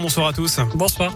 [0.00, 0.58] Bonsoir à tous.
[0.74, 1.12] Bonsoir.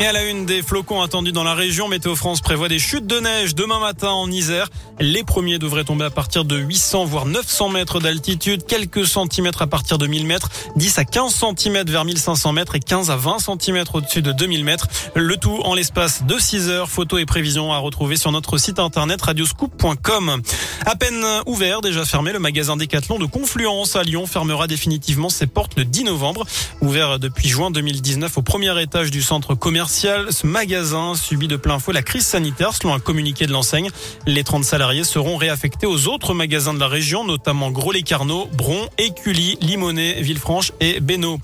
[0.00, 3.06] Et à la une des flocons attendus dans la région, Météo France prévoit des chutes
[3.06, 4.68] de neige demain matin en Isère.
[4.98, 9.66] Les premiers devraient tomber à partir de 800 voire 900 mètres d'altitude, quelques centimètres à
[9.66, 13.40] partir de 1000 mètres, 10 à 15 centimètres vers 1500 mètres et 15 à 20
[13.40, 14.88] centimètres au-dessus de 2000 mètres.
[15.14, 16.88] Le tout en l'espace de 6 heures.
[16.88, 20.40] Photos et prévisions à retrouver sur notre site internet radioscoop.com.
[20.86, 25.46] À peine ouvert, déjà fermé, le magasin Décathlon de Confluence à Lyon fermera définitivement ses
[25.46, 26.46] portes le 10 novembre.
[26.80, 31.78] Ouvert depuis juin 2019 au premier étage du centre commercial ce magasin subit de plein
[31.78, 33.90] fouet la crise sanitaire selon un communiqué de l'enseigne.
[34.26, 39.58] Les 30 salariés seront réaffectés aux autres magasins de la région, notamment Gros-les-Carnot, Bron, Écully,
[39.60, 41.40] Limonest, Villefranche et Bénaud.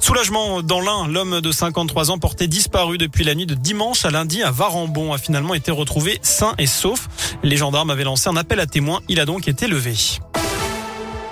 [0.00, 4.10] Soulagement dans l'un, l'homme de 53 ans porté disparu depuis la nuit de dimanche à
[4.10, 7.08] lundi à Varambon a finalement été retrouvé sain et sauf.
[7.42, 8.77] Les gendarmes avaient lancé un appel à témoins,
[9.08, 9.94] il a donc été levé.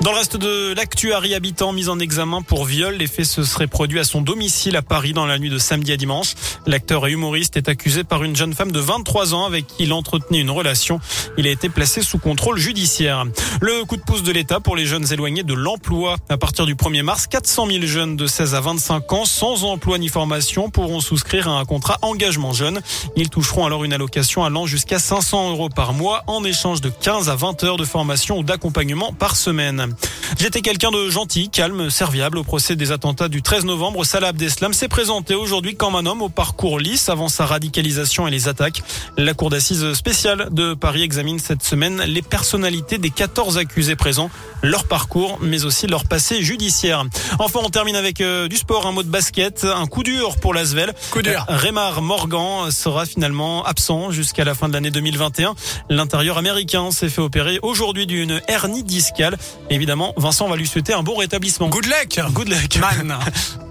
[0.03, 2.95] Dans le reste de l'actu, Harry Habitant mis en examen pour viol.
[2.95, 5.91] Les faits se seraient produits à son domicile à Paris dans la nuit de samedi
[5.91, 6.35] à dimanche.
[6.67, 9.93] L'acteur et humoriste est accusé par une jeune femme de 23 ans avec qui il
[9.95, 11.01] entretenait une relation.
[11.39, 13.25] Il a été placé sous contrôle judiciaire.
[13.61, 16.17] Le coup de pouce de l'État pour les jeunes éloignés de l'emploi.
[16.29, 19.97] À partir du 1er mars, 400 000 jeunes de 16 à 25 ans sans emploi
[19.99, 22.81] ni formation pourront souscrire à un contrat engagement jeune.
[23.17, 27.31] Ils toucheront alors une allocation allant jusqu'à 500 euros par mois en échange de 15
[27.31, 29.86] à 20 heures de formation ou d'accompagnement par semaine.
[30.39, 34.05] J'étais quelqu'un de gentil, calme, serviable au procès des attentats du 13 novembre.
[34.05, 38.31] Salah Abdeslam s'est présenté aujourd'hui comme un homme au parcours lisse avant sa radicalisation et
[38.31, 38.83] les attaques.
[39.17, 44.31] La cour d'assises spéciale de Paris examine cette semaine les personnalités des 14 accusés présents,
[44.63, 47.05] leur parcours, mais aussi leur passé judiciaire.
[47.39, 50.55] Enfin, on termine avec euh, du sport, un mot de basket, un coup dur pour
[50.55, 50.93] l'Asvel.
[51.11, 51.45] Coup dur.
[51.49, 55.55] Raymar Morgan sera finalement absent jusqu'à la fin de l'année 2021.
[55.89, 59.37] L'intérieur américain s'est fait opérer aujourd'hui d'une hernie discale.
[59.77, 61.69] Évidemment, Vincent va lui souhaiter un bon rétablissement.
[61.69, 62.33] Good luck.
[62.33, 62.79] Good luck.
[62.81, 63.19] Man.